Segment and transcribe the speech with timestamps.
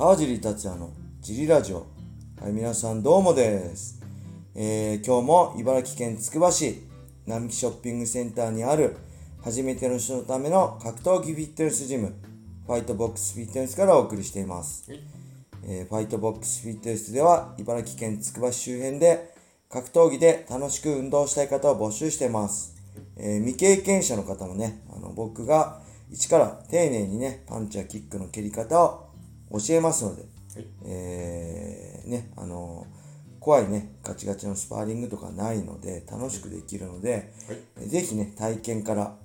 [0.00, 1.86] 川尻達也のジリラジオ。
[2.40, 4.00] はい、皆さんどうもです。
[4.54, 6.88] えー、今日も茨城県つくば市
[7.26, 8.96] 並木ショッピングセンターにある
[9.44, 12.14] 初めての人のための格闘技フィットネスジム、
[12.66, 14.90] ファイトボックスフィットネスからお送りしています。
[15.64, 19.34] えーファイトボックスフィットネスでは茨城県つくば市周辺で
[19.68, 22.74] 格闘技で楽しく運動したい方を募集しています。
[23.18, 29.09] えー未経験者の方もね、あの僕が一から丁寧にね、パンチやキックの蹴り方を
[29.52, 32.86] 教えますので、はいえーね、あの
[33.40, 39.16] 怖いね、ガチガチのスパーリングとかないので、楽しくできるので、はいえーぜひね、体験から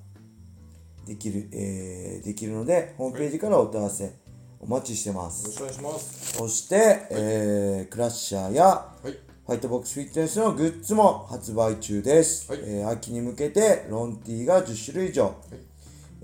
[1.05, 4.13] できる、えーできるので、ホームページからお問い合わせ
[4.61, 5.43] お待ちしてます。
[5.43, 6.33] よろしくお願いします。
[6.37, 9.11] そして、えークラッシャーやはい。
[9.45, 12.49] ファイトボックスフィットネスのグッズも発売中です。
[12.51, 15.35] はいえー秋に向けてロンティーが10種類以上、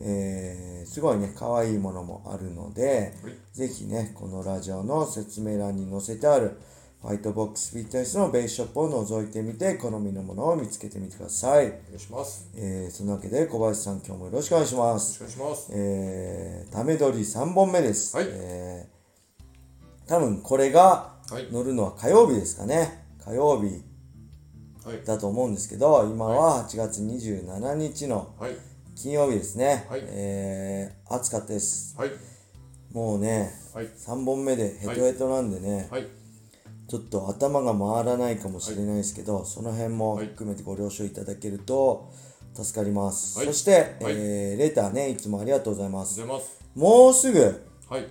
[0.03, 6.57] えーすごいね、可愛いものもあるので、はいぜひね、このラジオの説明欄に載せてある
[7.01, 11.65] ファイトボックスフィットネスのベースショップを覗いてみて、好みのものを見つけてみてください。
[11.67, 12.49] お願いします。
[12.55, 15.13] えーそんなわけで小林さん今日もよろしくお願いしまよろす。
[15.13, 15.71] しくお願いします。
[15.73, 18.15] えー、ため撮り3本目です。
[18.15, 19.01] はいえー
[20.07, 21.47] 多分これがはい。
[21.51, 23.05] 乗るのは火曜日ですかね。
[23.23, 23.81] 火曜日
[24.85, 25.05] はい。
[25.05, 28.51] だと思うんですけど、今は8月27日のはい。
[28.95, 29.85] 金曜日ですね。
[29.89, 31.95] はいえー、暑かったです。
[31.97, 32.11] はい。
[32.91, 33.85] もうね、はい。
[33.87, 36.07] 3本目でヘトヘトなんでね、はい。
[36.87, 42.11] ちょっと頭が回らないかもしれないですけど、その辺も含めてご了承いただけると
[42.53, 43.37] 助かります。
[43.37, 43.77] はいそして、は
[44.11, 46.21] いえーレターね、いつもありがとうございます。
[46.75, 47.39] もうすぐ、
[47.89, 48.01] はい。
[48.01, 48.07] ん？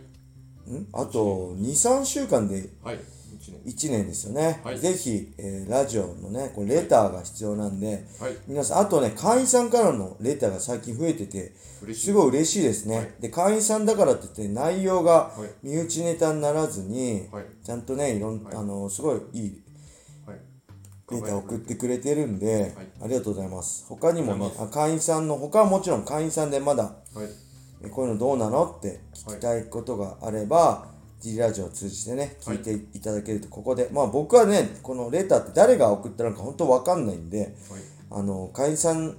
[0.92, 2.98] あと2、3週間ではい。
[3.40, 3.60] 一年。
[3.62, 4.60] 1年ですよね。
[4.62, 8.36] はいぜひ、えーラジオのね、これレターが必要なんで、はい。
[8.46, 11.52] 皆さん、あとね、会員さんからのレターが最近増えてて。
[11.94, 12.96] すごい嬉しいですね。
[12.96, 17.44] はいで、会員さんだからって言って内容がはい身内ネタにならずに、はい。
[17.64, 19.62] ちゃんとね、いろん、はいあの、すごいいい
[20.26, 20.38] はい。
[21.10, 23.86] レター送ってくれてるんで、はいありがとうございます。
[23.88, 26.94] 他にもねあ会員さんの、他はもちろん会員さんでまだ、はい。
[27.82, 30.89] えこういうのどうなのって聞きたいことがあれば、
[31.20, 37.50] G ラジオを通じてね、聞いていただけると、ここで、まあ僕はね、このレターって誰が送ったのか本当わかんないんで、はい。
[38.10, 39.16] あの、会員さん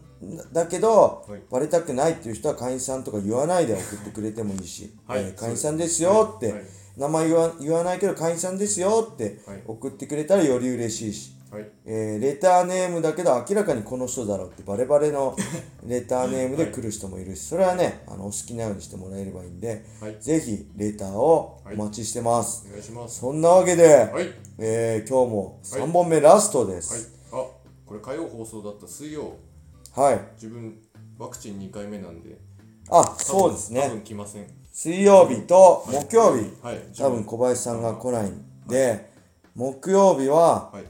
[0.52, 1.42] だけど、はい。
[1.50, 5.22] バレたくないっていう人は会員さんとか言わないで送ってくれてもいいし、はい。
[5.22, 6.64] えー会員さんですよって、はい。
[6.98, 9.64] 名前言わ言わないけど会員さんですよってはい。
[9.66, 11.70] 送ってくれたらより嬉しいし、はい。
[11.86, 15.36] えーレターネームだけど明らかにこの人だろうってバレバレの
[15.86, 20.16] レターネームで来る人もいるし、それはね、あのお好きなようにしてもらえればいいんで、はい。
[20.20, 22.64] ぜひレターをお待ちしてます。
[22.68, 23.20] お願いします。
[23.20, 24.28] そんなわけで、はい。
[24.60, 27.12] えー今日も3本目ラストではいす。。
[27.32, 27.36] あ、
[27.86, 29.34] これ火曜放送だった水曜。
[29.94, 30.20] はい。
[30.36, 30.80] 自分、
[31.18, 32.38] ワクチン2回目なんで。
[32.90, 33.90] あ、そうですね多。
[33.90, 34.48] 分来ません。
[34.72, 36.80] 水曜日と木曜日、はい。
[36.98, 39.12] 多分小林さんが来ないんで、
[39.54, 40.84] 木曜日ははい。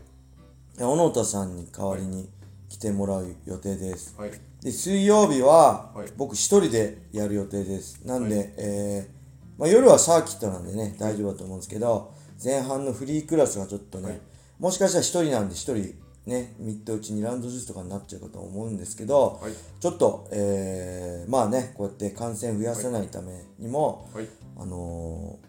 [0.77, 2.29] 小野田さんに代わりに
[2.69, 4.15] 来てもらう予定です。
[4.17, 4.31] はい。
[4.61, 8.05] で、水曜日ははい僕一人でやる予定です。
[8.05, 14.21] なんで、はえーまあ、夜はサーキットなんでね、大丈夫だと思うんですけど、前半のフリークラスがちょっとね、はい
[14.61, 15.95] もしかしたら一人なんで一人
[16.27, 19.53] ね、ミッド打ち2ラウンドずつとかになっちゃうかと思うんですけど、はい。
[19.79, 24.27] ちょっと、えーまあね、こうやって感染増やさないためにも、はい。
[24.55, 25.39] あの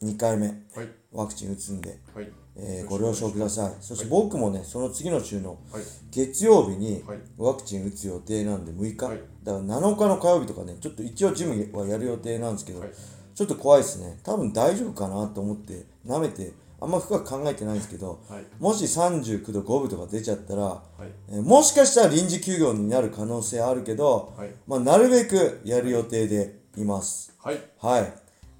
[0.00, 0.88] ー、2回目はい。
[1.10, 2.30] ワクチン打つんで、はい。
[2.56, 3.72] えーご了承ください。
[3.80, 5.82] そして僕もね、その次の週のはい。
[6.10, 12.90] 月曜日にはいワクチン打つ予定なんで6日、はいだから7日の火曜日とかね、ちょっと一応ジムはやる予定なんですけど、はい
[13.32, 14.18] ちょっと怖いですね。
[14.22, 18.44] 多分大丈夫かなと思って、舐めて、あんま深く考えてないんですけど、はい。
[18.58, 21.08] もし39度5分とか出ちゃったら、はい。
[21.30, 24.50] えーもしかしたら臨時休業になる可能性あるけど、はい。
[24.66, 27.32] まあ、なるべくやる予定でいます。
[27.38, 27.60] はい。
[27.78, 28.12] はい。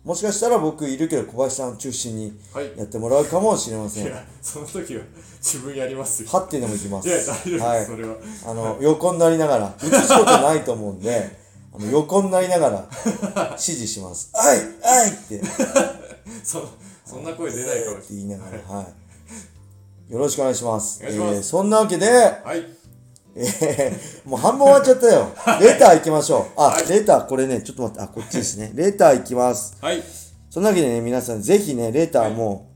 [0.04, 2.72] もしかしたら僕いるけど小林さん中心にはい。
[2.76, 4.06] やってもらうかもしれません。
[4.06, 5.02] いや、その時は
[5.40, 6.28] 自分やりますよ。
[6.30, 7.08] はってでもいきます。
[7.08, 7.96] いや、大丈夫です、はいそ。
[7.96, 8.16] れは。
[8.46, 11.38] あの、横になりながら、映すことないと思うんで、
[11.74, 12.88] あの横になりながら
[13.50, 14.30] 指示します。
[14.32, 15.42] あいあいって
[16.44, 16.66] そ、
[17.04, 20.12] そんな声出ないかもし言いながら、はい。
[20.12, 20.98] よろしくお願いします。
[20.98, 22.42] しえーそんなわけで、れない。
[22.42, 22.79] はい。
[23.36, 23.42] え
[24.26, 25.28] ーもう半分終わっちゃったよ。
[25.60, 26.60] レター行きましょう。
[26.60, 28.72] あ、はいレター、これね、ちょっと待って、あ、こっちですね。
[28.74, 29.76] レター行きます。
[29.80, 30.02] はい。
[30.50, 32.70] そんなわけでね、皆さん、ぜひね、レターも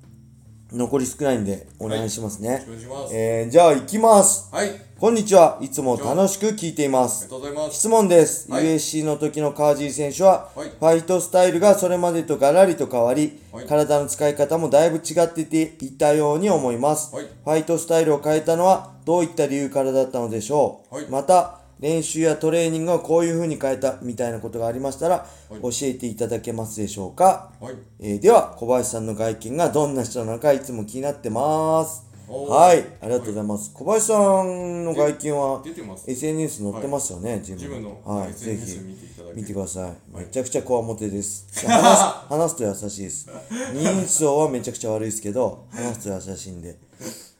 [0.72, 2.64] 残り少ないんで、お願いしますね。
[2.66, 3.14] お願いします。
[3.14, 4.48] えー、じゃあ行きます。
[4.52, 4.70] はい。
[5.04, 5.58] ありこんにちは。
[5.60, 7.30] いつも楽しく聞いていますが。
[7.32, 7.76] とうございます。
[7.76, 8.50] 質問です。
[8.50, 17.14] はい USC の時の川尻選手は、はいファイトスタイルがそれまでとガラリと変わり、はい体の使い方もだいぶ違ってていたように思います。
[17.14, 20.94] はいファイトスタイルを変えたのはどういった理由からだったのでしょう。
[20.94, 32.13] はいまた、練習やトレーニングをこういう風に変えたみたいなことがありましたら、教えていただけますでしょうか、はいえーでは、小林さんの外見がどんな人なのかいつも気になってます。
[32.26, 33.70] はい、ありがとうございます。
[33.74, 40.18] 小林さんの外見は出てます SNS 載ってますよね、ジムジムのはい、ぜ SNS ひ見ていただけ見てください。
[40.18, 41.46] めちゃくちゃこわもてです。
[41.66, 43.28] 話す話すと優しいです。
[43.74, 46.78] 人相はめちゃくちゃ悪いですけど、話すと優しいんで。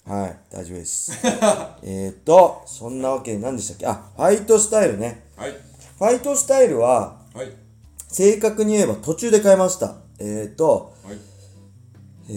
[0.06, 1.12] はい、大丈夫です。
[1.82, 3.86] えーっと、そんなわけで何でしたっけ？
[3.86, 5.24] あ、ファイトスタイルね。
[5.36, 5.52] はい
[5.98, 7.48] ファイトスタイルは、はい
[8.08, 9.96] 正確に言えば途中で変えました。
[10.20, 11.16] えーっと、はい
[12.30, 12.32] え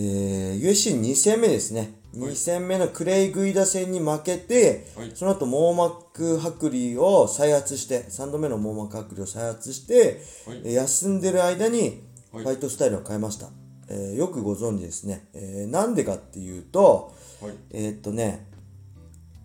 [0.59, 1.93] ー、USC2 戦目ですね。
[2.17, 5.11] 2戦目のクレイ・グイダ戦に負けて、はい。
[5.13, 10.61] その後網膜剥離を再発して、3度目の網膜剥離を再発して、はい。
[10.65, 12.45] えー休んでる間にフはい。
[12.45, 13.49] ァイトスタイルを変えました。
[13.89, 15.27] えーよくご存知ですね。
[15.33, 17.53] えーなんでかっていうと、はい。
[17.71, 18.47] えーっとね、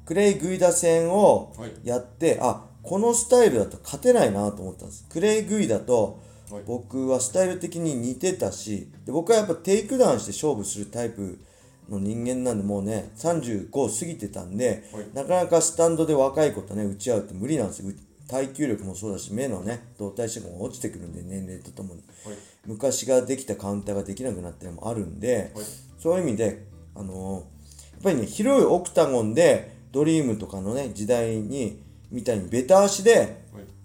[0.05, 1.73] クレイ・グイダ戦をはい。
[1.85, 5.07] やって、あこのスタイルだと勝てないなと思ったんです。
[5.09, 6.21] クレイ・グイダと
[6.51, 6.63] はい。
[6.67, 11.39] 僕はスタイル的に似てたしで僕はやっぱテイクダウンして勝負するタイプ
[11.88, 15.06] の人間なんでもうね35過ぎてたんで、はい。
[15.14, 17.88] なかなかスタンドで若い子とね打ち合うって無理なんですよ。
[17.88, 17.94] う
[18.29, 22.02] 耐久力もそうだし目のね動体視力も落ちてくるんで年齢とともに。
[22.25, 22.37] はい。
[22.67, 25.64] 昔ができたカウンターができなくなったりもあるんで、はい。
[25.99, 26.64] そういう意味で、
[26.94, 27.52] あのー
[27.93, 31.81] やっぱりね、広いオクタゴンで、ドリームとかのね、時代に、
[32.11, 33.28] みたいにベタ足で、はい。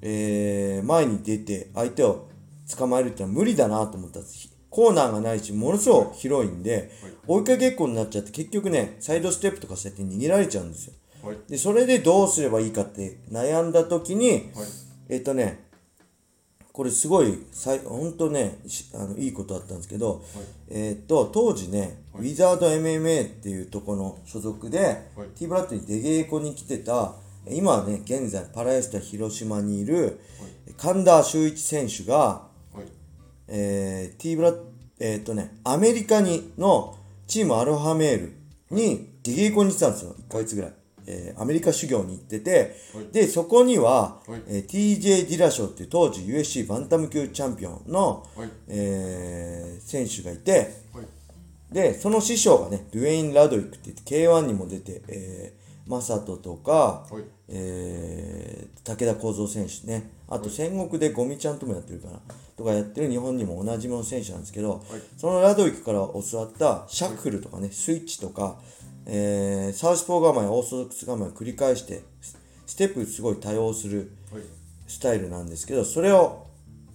[0.01, 2.27] えー前に出て、相手を
[2.75, 4.49] 捕まえるってのは無理だなと思ったんです。
[4.77, 6.91] コーナーがないし、ものすごく広いんで、
[7.25, 10.93] 追いかけっこになっちゃって、結局ね、サイドステップとかそうやって逃げられちゃうんですよ。
[11.23, 11.37] はい。
[11.49, 14.43] で、それでどうすればいいかって悩んだ時に、はい。
[15.09, 15.65] えっとね、
[16.71, 20.23] これすごい、さいほんとね、しあのいいことだったんですけど、
[20.69, 24.79] えっと、当時ね、ウィザード MMA っていうとこの所属で、
[25.15, 25.29] はい。
[25.35, 27.15] T ブラッドに出稽古に来てた、
[27.49, 30.19] 今はね、現在パラエスタ広島にいる、
[30.77, 32.45] 神田修一選手が、
[33.47, 34.53] はいえー、T ブラ
[34.99, 36.97] えーっとね、アメリカにの
[37.27, 38.33] チームアロハメール
[38.71, 40.73] に出稽古に行ってたんですよ、1ヶ月ぐらい。
[41.09, 43.07] えーアメリカ修行に行ってて、はい。
[43.13, 44.41] で、そこには、はい。
[44.47, 48.49] えー TJ ディラショーっていう当時 USC バンタム級チャンピオンの、はい。
[48.67, 51.05] えー選手がいて、はい。
[51.71, 57.23] で、その師匠がね、ドゥエイン・ラドウィックって言って K1 にも出て、えー、魔裟斗とか、はい。
[57.49, 62.21] えー武田幸三選手ね、あと戦国で五味ちゃんともやってるかな、
[62.55, 64.81] とかやってる日本にもおなじみの選手なんですけど、
[65.17, 68.59] そのラドウィックから教わったシャッフルとかね、スイッチとか、
[69.05, 74.43] えーサウスポー構え、オーソドックス構えを繰り返して、スステップすごい多用するはい。
[74.87, 76.46] スタイルなんですけど、それを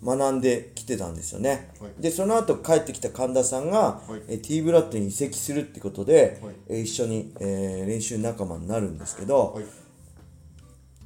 [0.05, 1.71] 学んできてたんですよね。
[1.81, 2.03] はい。
[2.03, 4.23] で、その後帰ってきた神田さんが、はい。
[4.29, 6.55] えー T ブラッドに移籍するってことで、はい。
[6.69, 9.65] えー一緒に、えー練習仲間になるんですけど、はい。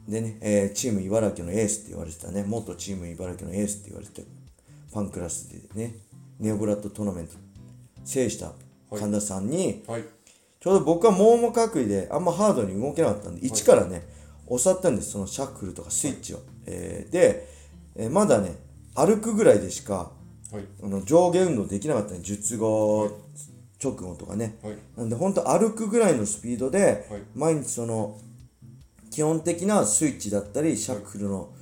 [0.09, 4.27] でね、えーチーム茨城のエースって言われてたね、元チーム茨城のエースって言われてた
[4.93, 5.97] ファンクラスでね、
[6.39, 7.35] ネオブラッドトーナメント
[8.05, 8.53] 制した
[8.91, 10.05] 神田さんに、はい。
[10.59, 14.09] ちょうど僕は網膜剥離であんまハードに動けなかったんで、一からね、
[14.49, 16.39] 教わったんです、そのシャッフルとかスイッチを。
[16.67, 17.47] えーで、
[17.97, 18.55] えーまだね、
[18.97, 20.13] 歩くぐらいでしか、
[20.53, 20.65] はい。
[20.83, 23.11] あの上下運動できなかったね、術後、
[23.83, 24.59] 直後とかね。
[24.63, 24.77] はい。
[24.97, 27.23] なんで本当歩くぐらいのスピードで、はい。
[27.35, 28.19] 毎日その
[29.11, 31.53] 基本的なスイッチだったりシャッフルの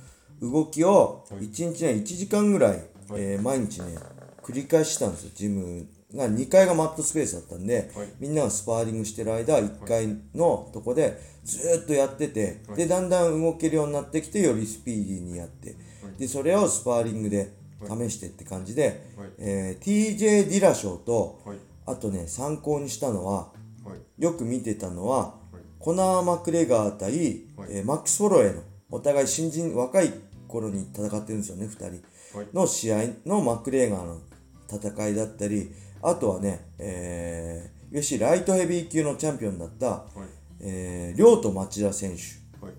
[0.41, 1.41] 動きをはい。
[1.41, 2.83] 1日ね1時間ぐらい、
[3.15, 3.97] えー毎日ね
[4.41, 5.31] 繰り返したんですよ。
[5.33, 8.07] ジムが2階がマットスペースだったんで、はい。
[8.19, 12.77] みんながスパーリングしてる間1階のとこでずーっとやってて、はい。
[12.77, 15.75] でだんだん動けるようになってきてよりスピーディーにやって、
[16.17, 17.53] でそれをスパーリングで
[17.87, 19.29] 試してって感じで、はい。
[19.37, 21.57] えー TJ ディラショーと、はい。
[21.85, 23.51] あとね参考にしたのは
[23.85, 24.23] はい。
[24.23, 25.61] よく見てたのは、はい。
[25.77, 27.11] コナー・マクレガー対、
[27.55, 27.69] はい。
[27.69, 30.11] えーマックス・フォロエのお互い新人若い
[30.47, 32.37] 頃に戦ってるんですよね2人。
[32.37, 32.47] はい。
[32.53, 34.19] の試合のマクレガーの
[34.67, 35.71] 戦いだったり
[36.01, 42.65] あとはね、えー、よしライトヘビー級のチャンピオンだった、はいえー、亮と町田選手。
[42.65, 42.75] はい。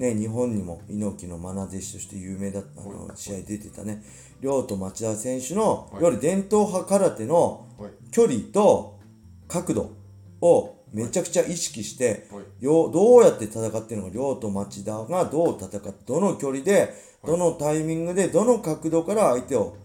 [0.00, 4.02] ね、日本にも猪木の愛弟子として有名だったあの試合出てたね。
[4.40, 6.00] 亮と町田選手の、はい。
[6.00, 7.90] いわゆる伝統派空手のはい。
[8.10, 8.98] 距離と
[9.48, 9.90] 角度
[10.40, 12.64] をめちゃくちゃ意識して、はい。
[12.64, 16.94] よどうやって戦ってるのか亮と町田がどう戦ってどの距離で
[17.24, 19.76] どのタイミングでどの角度から相手を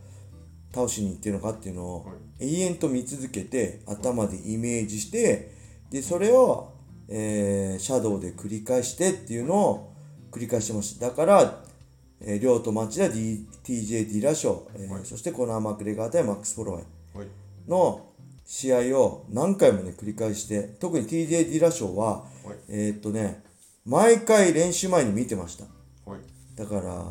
[0.73, 2.07] 倒しに行ってるのかっていうのを
[2.39, 5.51] 永遠と見続けて頭でイメージして
[5.89, 6.71] でそれを、
[7.11, 9.93] えーシャドウで繰り返してっていうのを
[10.31, 11.09] 繰り返してました。
[11.09, 11.63] だから、
[12.21, 17.27] えー、亮と町田 D TJ ディラショー、えーそしてコナー・マクレガー対マックス・フォロウェイはい。
[17.67, 18.07] の
[18.45, 22.25] 試合を何回もね繰り返して特に TJ ディラショーは、はい。
[22.69, 23.43] えーっとね
[23.85, 25.65] 毎回練習前に見てました。
[26.55, 27.05] だから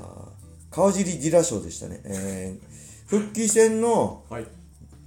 [0.71, 4.47] 川尻ディラ賞でしたね、えー、復帰戦のはい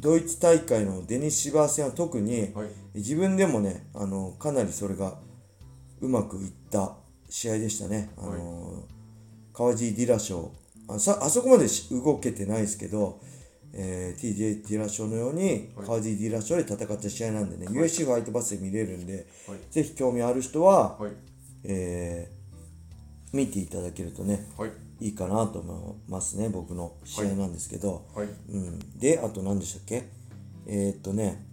[0.04, 2.68] ドイツ大会のデニス・シバー戦は特にはい。
[2.96, 5.18] 自分でもねあのかなりそれが
[6.02, 6.96] うまくいった
[7.30, 8.84] 試合でしたね、あの
[9.54, 10.52] 川尻ディラ賞
[10.88, 13.20] あさあそこまでし動けてないですけど、
[13.74, 15.88] えー TJ ディラ賞のようにはい。
[15.88, 19.60] 川尻ディラ賞で戦った試合なんでね、USC ファイトバスで見れるんで、はい。
[19.72, 21.12] ぜひ興味ある人は、はい。
[21.64, 22.44] えー
[23.34, 24.72] 見ていただけるとねはい
[25.04, 28.28] いいかなと思いますね僕の試合なんですけど、はい。
[28.50, 30.08] うん、であと何でしたっけ？
[30.66, 31.46] えー、っとね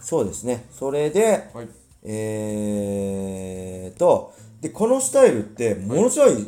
[0.00, 0.66] そうですね。
[0.70, 1.68] それではい。
[2.02, 6.46] えー、っとでこのスタイルってものすごい、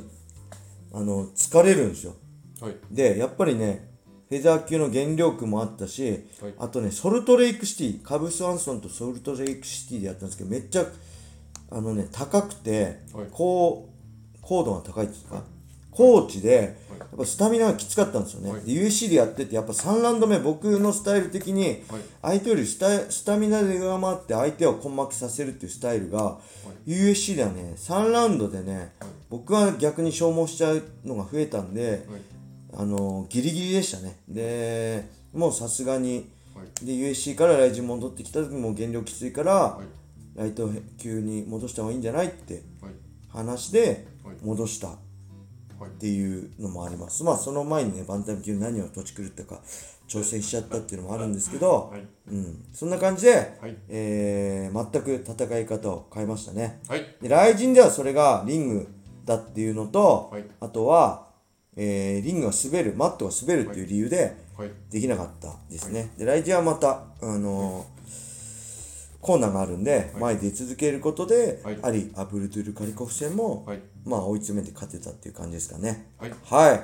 [0.92, 2.14] あの疲れるんですよ。
[2.60, 2.76] はい。
[2.90, 3.88] でやっぱりね
[4.28, 6.54] フェザー級の原力もあったし、はい。
[6.58, 10.84] あとねソルトレイクシティカブス・アンソンとソルトレイクシティでやったんですけどめっちゃ
[11.70, 13.28] あのね高くて、はい。
[13.30, 13.88] 高
[14.42, 15.42] 高度が高いっていうか
[15.94, 18.62] 高地でやっぱスタミナがきつかったんですよね、はい。
[18.62, 22.00] で USC でやっててやっぱ3ラウンド目僕のスタイル的にはい。
[22.22, 26.38] 相手よりスタスタミナで上回って相手を根負けさせるっていうスタイルが、
[26.86, 28.92] USC ではね3ラウンドでね、
[29.30, 32.00] 僕は逆に消耗しちゃうのが増えたんで、はい。
[32.76, 34.18] あのギリギリでしたね。
[34.28, 36.86] でもうさすがにはい。
[36.86, 40.38] で USC からライジン戻ってきた時も減量きついから、はい。
[40.38, 42.92] ライト級に戻した方がいいんじゃないってはい。
[43.28, 44.36] 話ではい。
[44.42, 44.96] 戻した
[45.84, 47.24] っはいていうのもあります。
[47.24, 49.60] まあその前にねバンタム級何を土地狂ったか
[50.08, 52.06] 挑戦しちゃったっていうのもあるんですけど、はい。
[52.30, 53.76] うん、そんな感じで、はい。
[53.88, 56.80] えー全く戦い方を変えましたね。
[56.88, 57.16] はい。
[57.20, 58.88] でライジンではそれがリング
[59.24, 60.44] だっていうのと、はい。
[60.60, 61.28] あとは、
[61.76, 64.70] えーリングが滑るマットが滑るっていう理由ではい。
[64.90, 67.93] できなかったですね、でライジンはまた、あのー
[69.24, 71.78] コーナーがあるんで、前に出続けることで、はい。
[71.82, 73.80] アリ・アブルドゥル・カリコフ戦も、はい。
[74.04, 76.10] まあ追い詰めて勝てたっていう感じですかね。
[76.18, 76.32] はい。
[76.44, 76.80] はい。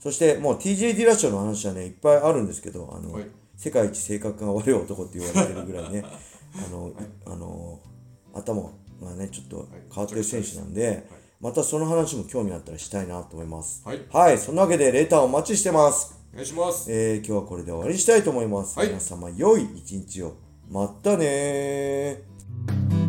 [0.00, 3.26] そしてもう TJ ディラ賞の話はねいっぱいあるんですけどあの、はい。
[3.56, 6.04] 世界一性格が悪い男って言われてるぐらいね
[6.56, 6.90] あの、
[7.26, 7.78] あの
[8.32, 8.62] 頭
[9.02, 11.06] がねちょっと変わってる選手なんで、
[11.40, 13.82] またその話も興味あったらしたいなと思います。
[13.84, 14.00] はい。
[14.10, 14.38] はい。
[14.38, 16.18] そんなわけでレターお待ちしてます。
[16.32, 16.90] お願いします。
[16.90, 18.88] えー、今日はこれで終わりにしたいと思います、はい。
[18.88, 20.34] 皆様良い一日を
[20.74, 23.03] またねー。